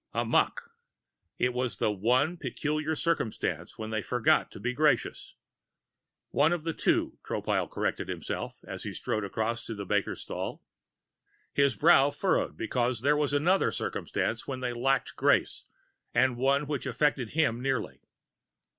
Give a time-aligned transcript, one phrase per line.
[0.15, 0.71] Amok.
[1.37, 5.35] It was the one particular circumstance when they forgot to be gracious
[6.31, 10.63] one of the two, Tropile corrected himself as he strolled across to the baker's stall.
[11.53, 15.65] His brow furrowed, because there was another circumstance when they lacked grace,
[16.15, 17.99] and one which affected him nearly.